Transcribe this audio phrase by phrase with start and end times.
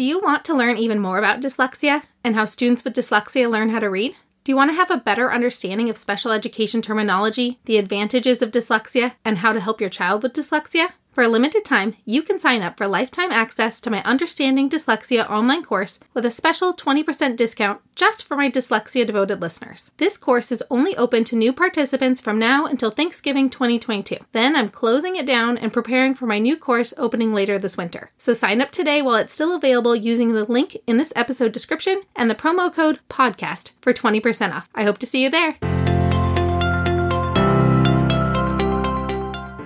[0.00, 3.68] Do you want to learn even more about dyslexia and how students with dyslexia learn
[3.68, 4.16] how to read?
[4.44, 8.50] Do you want to have a better understanding of special education terminology, the advantages of
[8.50, 10.92] dyslexia, and how to help your child with dyslexia?
[11.10, 15.28] For a limited time, you can sign up for lifetime access to my Understanding Dyslexia
[15.28, 19.90] online course with a special 20% discount just for my dyslexia devoted listeners.
[19.96, 24.18] This course is only open to new participants from now until Thanksgiving 2022.
[24.30, 28.12] Then I'm closing it down and preparing for my new course opening later this winter.
[28.16, 32.02] So sign up today while it's still available using the link in this episode description
[32.14, 34.68] and the promo code PODCAST for 20% off.
[34.76, 35.56] I hope to see you there.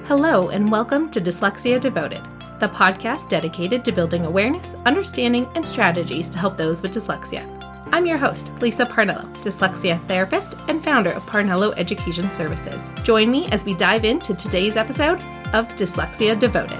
[0.07, 2.23] Hello, and welcome to Dyslexia Devoted,
[2.61, 7.43] the podcast dedicated to building awareness, understanding, and strategies to help those with dyslexia.
[7.91, 12.93] I'm your host, Lisa Parnello, dyslexia therapist and founder of Parnello Education Services.
[13.03, 15.23] Join me as we dive into today's episode
[15.55, 16.77] of Dyslexia Devoted.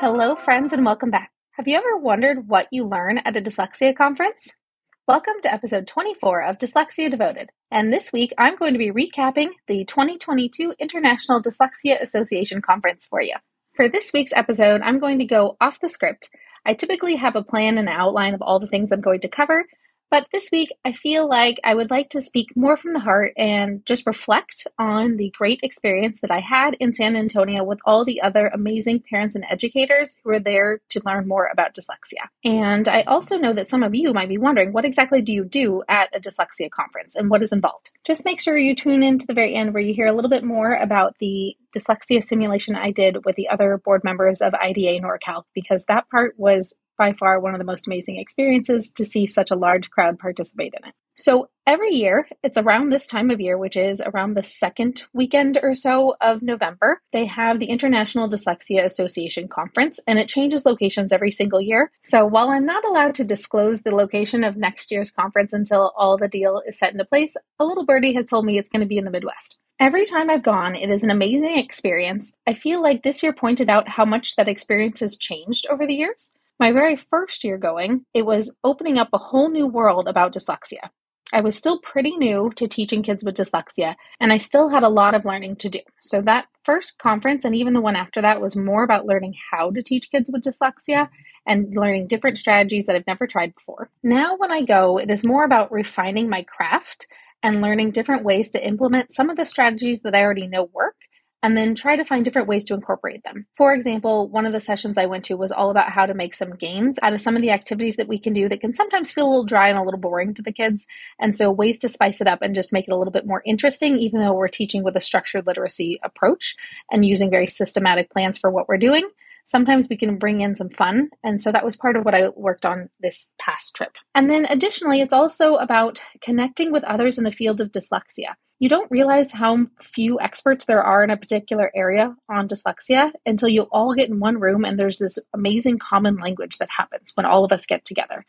[0.00, 1.30] Hello, friends, and welcome back.
[1.52, 4.56] Have you ever wondered what you learn at a dyslexia conference?
[5.06, 7.52] Welcome to episode 24 of Dyslexia Devoted.
[7.70, 13.22] And this week I'm going to be recapping the 2022 International Dyslexia Association Conference for
[13.22, 13.34] you.
[13.74, 16.30] For this week's episode, I'm going to go off the script.
[16.66, 19.28] I typically have a plan and an outline of all the things I'm going to
[19.28, 19.66] cover,
[20.10, 23.32] but this week, I feel like I would like to speak more from the heart
[23.36, 28.04] and just reflect on the great experience that I had in San Antonio with all
[28.04, 32.26] the other amazing parents and educators who were there to learn more about dyslexia.
[32.44, 35.44] And I also know that some of you might be wondering what exactly do you
[35.44, 37.90] do at a dyslexia conference and what is involved?
[38.04, 40.30] Just make sure you tune in to the very end where you hear a little
[40.30, 45.00] bit more about the dyslexia simulation I did with the other board members of IDA
[45.00, 49.24] NorCal because that part was by far one of the most amazing experiences to see
[49.24, 50.94] such a large crowd participate in it.
[51.16, 55.58] So every year, it's around this time of year, which is around the second weekend
[55.62, 61.10] or so of November, they have the International Dyslexia Association Conference, and it changes locations
[61.10, 61.90] every single year.
[62.04, 66.18] So while I'm not allowed to disclose the location of next year's conference until all
[66.18, 68.86] the deal is set into place, a little birdie has told me it's going to
[68.86, 69.58] be in the Midwest.
[69.80, 72.34] Every time I've gone, it is an amazing experience.
[72.46, 75.94] I feel like this year pointed out how much that experience has changed over the
[75.94, 76.34] years.
[76.60, 80.90] My very first year going, it was opening up a whole new world about dyslexia.
[81.32, 84.90] I was still pretty new to teaching kids with dyslexia, and I still had a
[84.90, 85.78] lot of learning to do.
[86.02, 89.70] So, that first conference and even the one after that was more about learning how
[89.70, 91.08] to teach kids with dyslexia
[91.46, 93.88] and learning different strategies that I've never tried before.
[94.02, 97.06] Now, when I go, it is more about refining my craft
[97.42, 100.96] and learning different ways to implement some of the strategies that I already know work
[101.42, 103.46] and then try to find different ways to incorporate them.
[103.56, 106.34] For example, one of the sessions I went to was all about how to make
[106.34, 109.12] some games out of some of the activities that we can do that can sometimes
[109.12, 110.86] feel a little dry and a little boring to the kids.
[111.18, 113.42] And so, ways to spice it up and just make it a little bit more
[113.46, 116.56] interesting, even though we're teaching with a structured literacy approach
[116.90, 119.08] and using very systematic plans for what we're doing.
[119.46, 121.10] Sometimes we can bring in some fun.
[121.24, 123.96] And so that was part of what I worked on this past trip.
[124.14, 128.68] And then additionally, it's also about connecting with others in the field of dyslexia you
[128.68, 133.62] don't realize how few experts there are in a particular area on dyslexia until you
[133.72, 137.44] all get in one room and there's this amazing common language that happens when all
[137.44, 138.24] of us get together.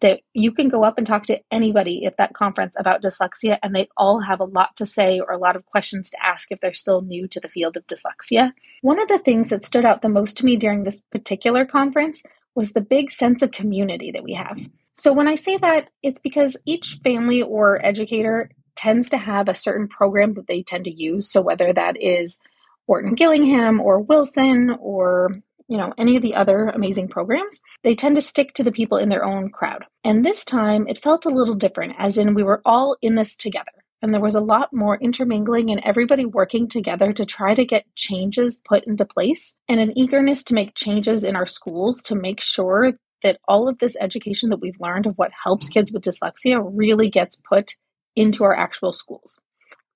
[0.00, 3.74] That you can go up and talk to anybody at that conference about dyslexia, and
[3.74, 6.60] they all have a lot to say or a lot of questions to ask if
[6.60, 8.52] they're still new to the field of dyslexia.
[8.82, 12.22] One of the things that stood out the most to me during this particular conference
[12.54, 14.60] was the big sense of community that we have.
[14.94, 19.56] So, when I say that, it's because each family or educator tends to have a
[19.56, 21.28] certain program that they tend to use.
[21.28, 22.40] So whether that is
[22.86, 28.16] Orton Gillingham or Wilson or you know any of the other amazing programs they tend
[28.16, 31.30] to stick to the people in their own crowd and this time it felt a
[31.30, 34.72] little different as in we were all in this together and there was a lot
[34.72, 39.78] more intermingling and everybody working together to try to get changes put into place and
[39.78, 43.94] an eagerness to make changes in our schools to make sure that all of this
[44.00, 47.76] education that we've learned of what helps kids with dyslexia really gets put
[48.18, 49.40] into our actual schools.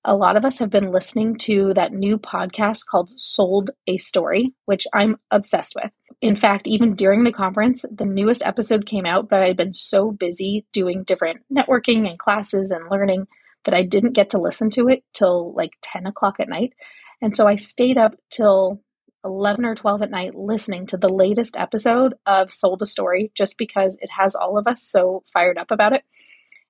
[0.05, 4.53] A lot of us have been listening to that new podcast called Sold a Story,
[4.65, 5.91] which I'm obsessed with.
[6.21, 10.11] In fact, even during the conference, the newest episode came out, but I'd been so
[10.11, 13.27] busy doing different networking and classes and learning
[13.65, 16.73] that I didn't get to listen to it till like 10 o'clock at night.
[17.21, 18.81] And so I stayed up till
[19.23, 23.57] 11 or 12 at night listening to the latest episode of Sold a Story just
[23.57, 26.03] because it has all of us so fired up about it.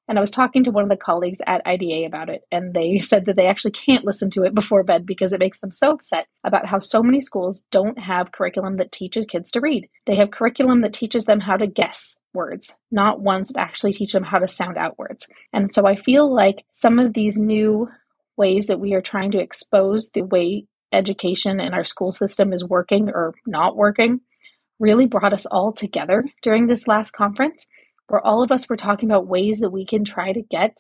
[0.08, 3.00] And I was talking to one of the colleagues at IDA about it, and they
[3.02, 5.92] said that they actually can't listen to it before bed because it makes them so
[5.92, 9.90] upset about how so many schools don't have curriculum that teaches kids to read.
[10.06, 14.14] They have curriculum that teaches them how to guess words, not ones that actually teach
[14.14, 15.28] them how to sound out words.
[15.54, 17.88] And so I feel like some of these new
[18.36, 22.68] ways that we are trying to expose the way education in our school system is
[22.68, 24.22] working or not working
[24.80, 27.66] really brought us all together during this last conference,
[28.08, 30.78] where all of us were talking about ways that we can try to get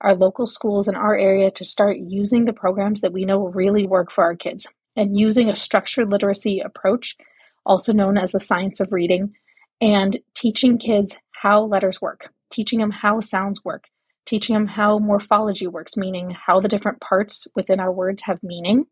[0.00, 3.86] our local schools in our area to start using the programs that we know really
[3.86, 4.66] work for our kids
[4.96, 7.16] and using a structured literacy approach,
[7.64, 9.34] also known as the science of reading,
[9.80, 13.84] and teaching kids how letters work, teaching them how sounds work,
[14.26, 18.84] teaching them how morphology works, meaning how the different parts within our words have meaning,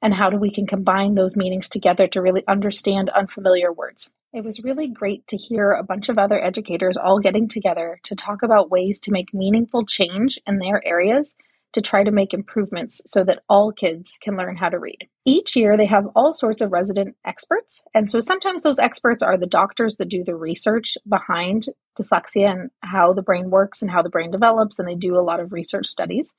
[0.00, 4.12] and how do we can combine those meanings together to really understand unfamiliar words.
[4.32, 8.14] It was really great to hear a bunch of other educators all getting together to
[8.14, 11.34] talk about ways to make meaningful change in their areas
[11.72, 15.08] to try to make improvements so that all kids can learn how to read.
[15.24, 17.84] Each year, they have all sorts of resident experts.
[17.94, 21.66] And so sometimes those experts are the doctors that do the research behind
[21.98, 25.24] dyslexia and how the brain works and how the brain develops, and they do a
[25.24, 26.34] lot of research studies.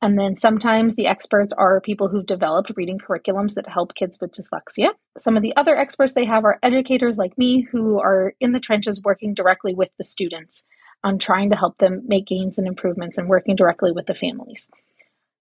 [0.00, 4.30] And then sometimes the experts are people who've developed reading curriculums that help kids with
[4.30, 4.90] dyslexia.
[5.16, 8.60] Some of the other experts they have are educators like me who are in the
[8.60, 10.66] trenches working directly with the students
[11.02, 14.68] on trying to help them make gains and improvements and working directly with the families.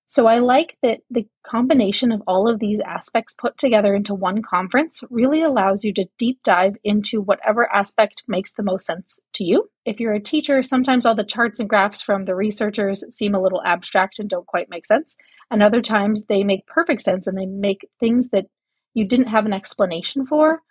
[0.09, 4.41] So I like that the combination of all of these aspects put together into one
[4.41, 9.43] conference really allows you to deep dive into whatever aspect makes the most sense to
[9.43, 9.69] you.
[9.85, 13.41] If you're a teacher, sometimes all the charts and graphs from the researchers seem a
[13.41, 15.17] little abstract and don't quite make sense.
[15.51, 18.45] And other times they make perfect sense and they make things that
[18.93, 20.61] you didn't have an explanation for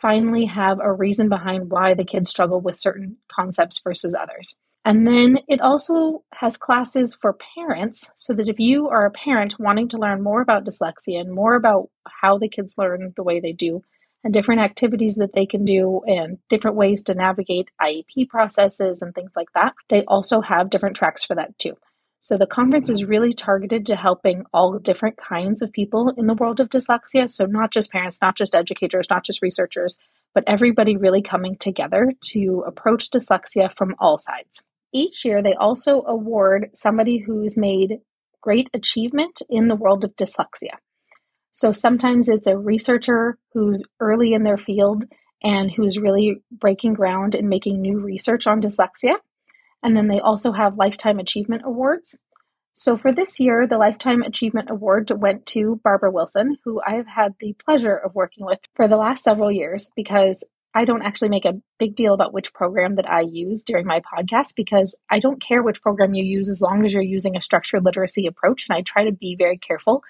[0.00, 4.56] finally have a reason behind why the kids struggle with certain concepts versus others.
[4.88, 9.58] And then it also has classes for parents so that if you are a parent
[9.58, 13.38] wanting to learn more about dyslexia and more about how the kids learn the way
[13.38, 13.82] they do,
[14.24, 19.14] and different activities that they can do, and different ways to navigate IEP processes and
[19.14, 21.76] things like that, they also have different tracks for that too.
[22.22, 26.34] So the conference is really targeted to helping all different kinds of people in the
[26.34, 27.28] world of dyslexia.
[27.28, 29.98] So not just parents, not just educators, not just researchers,
[30.32, 34.62] but everybody really coming together to approach dyslexia from all sides.
[34.92, 37.98] Each year, they also award somebody who's made
[38.40, 40.76] great achievement in the world of dyslexia.
[41.52, 45.04] So sometimes it's a researcher who's early in their field
[45.42, 49.14] and who's really breaking ground and making new research on dyslexia.
[49.82, 52.22] And then they also have Lifetime Achievement Awards.
[52.74, 57.08] So for this year, the Lifetime Achievement Award went to Barbara Wilson, who I have
[57.08, 60.44] had the pleasure of working with for the last several years because
[60.74, 64.00] I don't actually make a big deal about which program that I use during my
[64.00, 67.42] podcast because I don't care which program you use as long as you're using a
[67.42, 68.66] structured literacy approach.
[68.68, 70.02] And I try to be very careful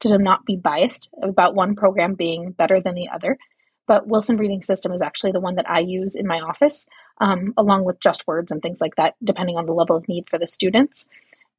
[0.00, 3.38] to not be biased about one program being better than the other.
[3.86, 6.86] But Wilson Reading System is actually the one that I use in my office,
[7.20, 10.28] um, along with Just Words and things like that, depending on the level of need
[10.28, 11.08] for the students.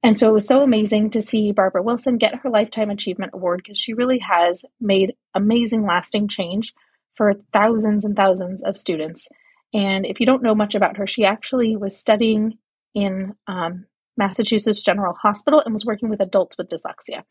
[0.04, 3.62] And so it was so amazing to see Barbara Wilson get her Lifetime Achievement Award
[3.64, 6.74] because she really has made amazing, lasting change
[7.20, 9.28] for thousands and thousands of students.
[9.74, 12.58] And if you don't know much about her, she actually was studying
[12.96, 17.24] in um, Massachusetts General Hospital and was working with adults with dyslexia.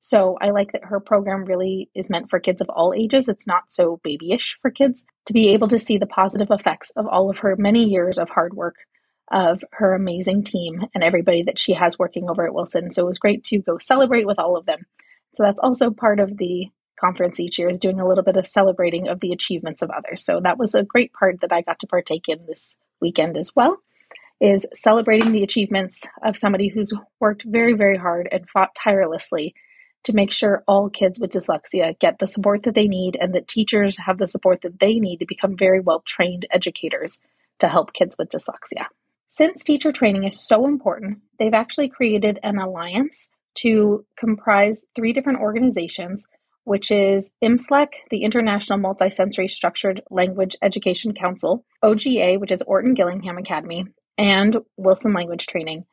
[0.00, 3.28] So I like that her program really is meant for kids of all ages.
[3.28, 7.06] It's not so babyish for kids to be able to see the positive effects of
[7.06, 8.76] all of her many years of hard work
[9.30, 12.90] of her amazing team and everybody that she has working over at Wilson.
[12.90, 14.86] So it was great to go celebrate with all of them.
[15.34, 18.46] So that's also part of the conference each year is doing a little bit of
[18.46, 20.24] celebrating of the achievements of others.
[20.24, 23.52] So that was a great part that I got to partake in this weekend as
[23.54, 23.78] well
[24.40, 29.54] is celebrating the achievements of somebody who's worked very very hard and fought tirelessly
[30.04, 33.48] to make sure all kids with dyslexia get the support that they need and that
[33.48, 37.20] teachers have the support that they need to become very well trained educators
[37.58, 38.86] to help kids with dyslexia.
[39.28, 45.40] Since teacher training is so important, they've actually created an alliance to comprise three different
[45.40, 46.26] organizations,
[46.68, 53.38] which is IMSLEC, the International Multisensory Structured Language Education Council, OGA, which is Orton Gillingham
[53.38, 53.86] Academy,
[54.18, 55.86] and Wilson Language Training,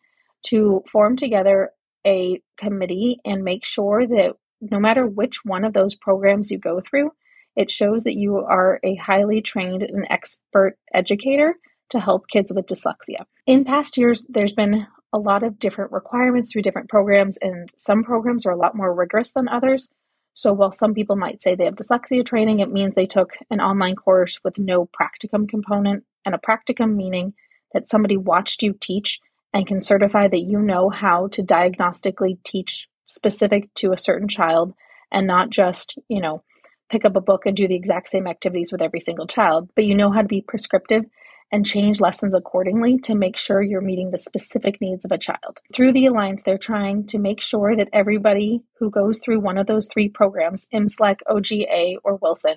[0.48, 1.72] to form together
[2.05, 6.82] a committee and make sure that no matter which one of those programs you go
[6.82, 7.12] through,
[7.55, 11.55] it shows that you are a highly trained and expert educator
[11.89, 13.24] to help kids with dyslexia.
[13.48, 18.03] In past years, there's been a lot of different requirements through different programs, and some
[18.03, 19.89] programs are a lot more rigorous than others.
[20.36, 23.62] So, while some people might say they have dyslexia training, it means they took an
[23.62, 27.34] online course with no practicum component, and a practicum meaning
[27.74, 29.20] that somebody watched you teach
[29.54, 34.74] and can certify that you know how to diagnostically teach specific to a certain child
[35.12, 36.44] and not just, you know,
[36.89, 39.86] pick up a book and do the exact same activities with every single child, but
[39.86, 41.06] you know how to be prescriptive
[41.51, 45.61] and change lessons accordingly to make sure you're meeting the specific needs of a child.
[45.73, 49.67] Through the Alliance, they're trying to make sure that everybody who goes through one of
[49.67, 52.55] those three programs, IMSLEC, OGA, or Wilson,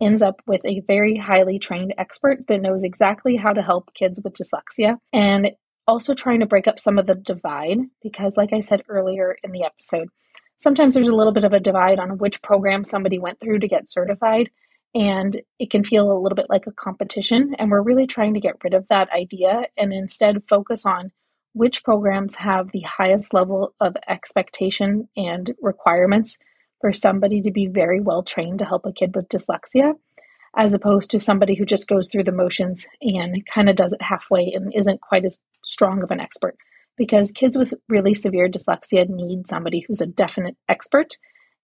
[0.00, 4.20] ends up with a very highly trained expert that knows exactly how to help kids
[4.24, 5.50] with dyslexia and
[5.86, 9.52] also trying to break up some of the divide because, like I said earlier in
[9.52, 10.08] the episode,
[10.58, 13.68] sometimes there's a little bit of a divide on which program somebody went through to
[13.68, 14.50] get certified.
[14.94, 17.54] And it can feel a little bit like a competition.
[17.58, 21.12] And we're really trying to get rid of that idea and instead focus on
[21.52, 26.38] which programs have the highest level of expectation and requirements
[26.80, 29.94] for somebody to be very well trained to help a kid with dyslexia,
[30.56, 34.02] as opposed to somebody who just goes through the motions and kind of does it
[34.02, 36.56] halfway and isn't quite as strong of an expert.
[36.96, 41.14] Because kids with really severe dyslexia need somebody who's a definite expert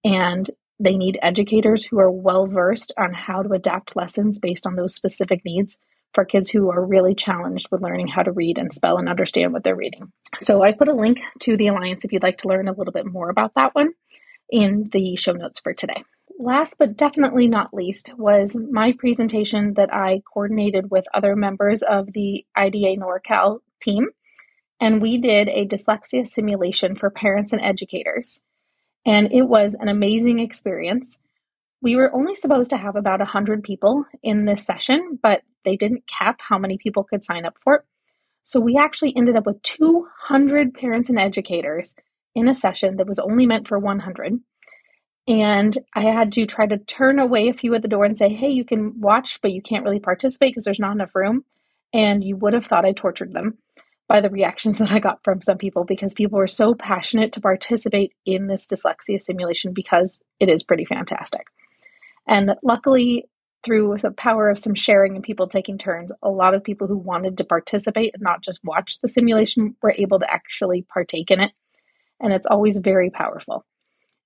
[0.05, 4.77] and they need educators who are well versed on how to adapt lessons based on
[4.77, 5.81] those specific needs
[6.13, 9.53] for kids who are really challenged with learning how to read and spell and understand
[9.53, 10.13] what they're reading.
[10.39, 12.93] So I put a link to the Alliance if you'd like to learn a little
[12.93, 13.91] bit more about that one
[14.51, 16.03] in the show notes for today.
[16.39, 22.13] Last but definitely not least was my presentation that I coordinated with other members of
[22.13, 24.09] the IDA NorCal team.
[24.79, 28.43] And we did a dyslexia simulation for parents and educators.
[29.07, 31.21] And it was an amazing experience.
[31.81, 36.09] We were only supposed to have about 100 people in this session, but they didn't
[36.09, 37.83] cap how many people could sign up for it.
[38.43, 41.95] So we actually ended up with 200 parents and educators
[42.35, 44.41] in a session that was only meant for 100.
[45.29, 48.29] And I had to try to turn away a few at the door and say,
[48.29, 51.45] hey, you can watch, but you can't really participate because there's not enough room.
[51.93, 53.59] And you would have thought I tortured them
[54.09, 57.41] by the reactions that I got from some people because people were so passionate to
[57.41, 61.47] participate in this dyslexia simulation because it is pretty fantastic.
[62.27, 63.29] And luckily,
[63.63, 66.97] through the power of some sharing and people taking turns, a lot of people who
[66.97, 71.41] wanted to participate and not just watch the simulation were able to actually partake in
[71.41, 71.53] it
[72.21, 73.65] and it's always very powerful.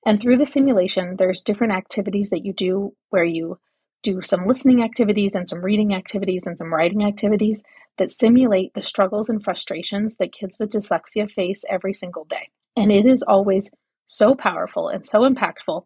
[0.07, 3.59] And through the simulation, there's different activities that you do where you
[4.03, 7.63] do some listening activities and some reading activities and some writing activities
[7.99, 12.49] that simulate the struggles and frustrations that kids with dyslexia face every single day.
[12.77, 13.71] And it is always
[14.07, 15.85] so powerful and so impactful.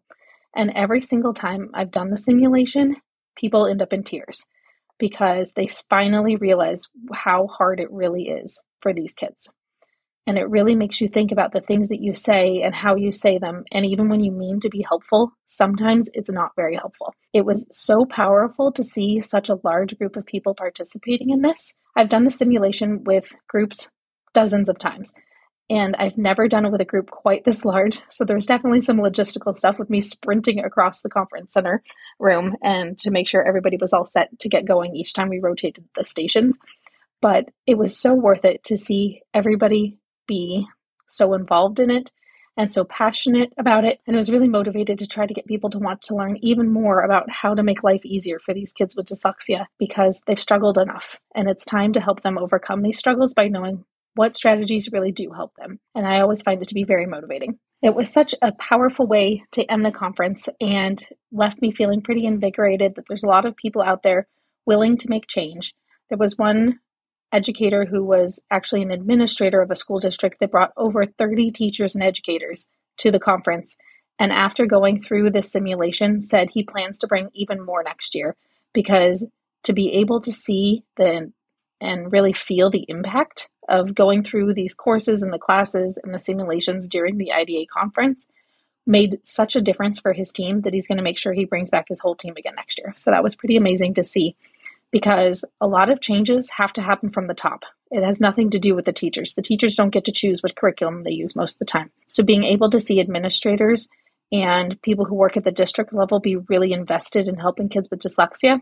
[0.55, 2.95] And every single time I've done the simulation,
[3.35, 4.47] people end up in tears
[4.97, 6.81] because they finally realize
[7.13, 9.51] how hard it really is for these kids.
[10.27, 13.11] And it really makes you think about the things that you say and how you
[13.11, 13.63] say them.
[13.71, 17.13] And even when you mean to be helpful, sometimes it's not very helpful.
[17.31, 21.75] It was so powerful to see such a large group of people participating in this.
[21.95, 23.89] I've done the simulation with groups
[24.33, 25.13] dozens of times.
[25.69, 27.99] And I've never done it with a group quite this large.
[28.09, 31.81] So there's definitely some logistical stuff with me sprinting across the conference center
[32.19, 35.39] room and to make sure everybody was all set to get going each time we
[35.39, 36.57] rotated the stations.
[37.19, 40.65] But it was so worth it to see everybody be
[41.07, 42.11] so involved in it
[42.57, 45.79] and so passionate about it and was really motivated to try to get people to
[45.79, 49.07] want to learn even more about how to make life easier for these kids with
[49.07, 53.47] dyslexia because they've struggled enough and it's time to help them overcome these struggles by
[53.47, 53.83] knowing
[54.15, 55.79] what strategies really do help them.
[55.93, 57.59] And i always find it to be very motivating.
[57.81, 62.25] It was such a powerful way to end the conference and left me feeling pretty
[62.25, 64.27] invigorated that there's a lot of people out there
[64.65, 65.73] willing to make change.
[66.09, 66.79] There was one
[67.35, 71.93] educator who was actually an administrator of a school district that brought over 30 teachers
[71.93, 73.75] and educators to the conference.
[74.17, 78.35] And after going through this simulation, said he plans to bring even more next year
[78.73, 79.25] because
[79.63, 81.31] to be able to see the
[81.81, 86.19] and really feel the impact of going through these courses and the classes and the
[86.19, 88.27] simulations during the IDA conference
[88.87, 91.69] made such a difference for his team that he's going to make sure he brings
[91.69, 92.93] back his whole team again next year.
[92.95, 94.35] So that was pretty amazing to see
[94.91, 97.63] because a lot of changes have to happen from the top.
[97.91, 99.33] It has nothing to do with the teachers.
[99.33, 101.91] The teachers don't get to choose what curriculum they use most of the time.
[102.07, 103.89] So being able to see administrators
[104.31, 107.99] and people who work at the district level be really invested in helping kids with
[107.99, 108.59] dyslexia,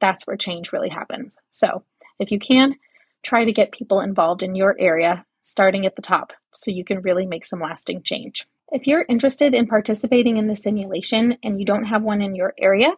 [0.00, 1.34] that's where change really happens.
[1.52, 1.84] So
[2.18, 2.74] if you can,
[3.22, 7.02] try to get people involved in your area starting at the top so you can
[7.02, 8.46] really make some lasting change.
[8.72, 12.52] If you're interested in participating in the simulation and you don't have one in your
[12.58, 12.90] area,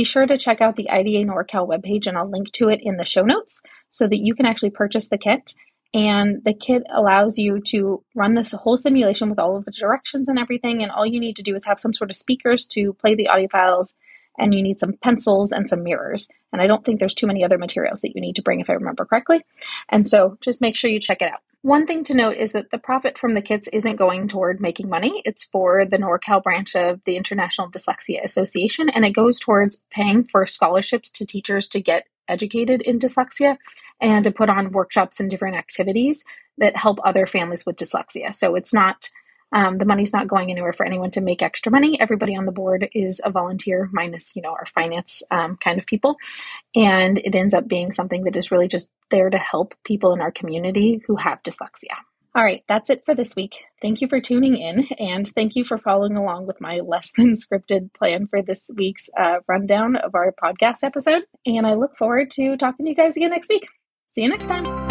[0.00, 2.96] be sure to check out the IDA NorCal webpage, and I'll link to it in
[2.96, 5.52] the show notes so that you can actually purchase the kit.
[5.92, 10.26] And the kit allows you to run this whole simulation with all of the directions
[10.26, 10.82] and everything.
[10.82, 13.28] And all you need to do is have some sort of speakers to play the
[13.28, 13.94] audio files,
[14.38, 16.30] and you need some pencils and some mirrors.
[16.50, 18.70] And I don't think there's too many other materials that you need to bring, if
[18.70, 19.44] I remember correctly.
[19.90, 21.40] And so just make sure you check it out.
[21.62, 24.88] One thing to note is that the profit from the kits isn't going toward making
[24.88, 25.20] money.
[25.26, 30.24] It's for the NorCal branch of the International Dyslexia Association, and it goes towards paying
[30.24, 33.58] for scholarships to teachers to get educated in dyslexia
[34.00, 36.24] and to put on workshops and different activities
[36.56, 38.32] that help other families with dyslexia.
[38.32, 39.10] So it's not
[39.52, 42.00] Um, the money's not going anywhere for anyone to make extra money.
[42.00, 45.86] Everybody on the board is a volunteer, minus, you know, our finance um, kind of
[45.86, 46.16] people.
[46.74, 50.20] And it ends up being something that is really just there to help people in
[50.20, 51.96] our community who have dyslexia.
[52.32, 53.56] All right, that's it for this week.
[53.82, 57.34] Thank you for tuning in, and thank you for following along with my less than
[57.34, 61.24] scripted plan for this week's uh, rundown of our podcast episode.
[61.44, 63.66] And I look forward to talking to you guys again next week.
[64.10, 64.89] See you next time.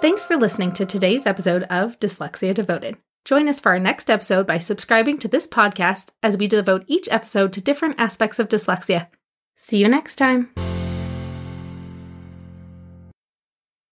[0.00, 2.98] Thanks for listening to today's episode of Dyslexia Devoted.
[3.24, 7.08] Join us for our next episode by subscribing to this podcast as we devote each
[7.10, 9.08] episode to different aspects of dyslexia.
[9.56, 10.50] See you next time.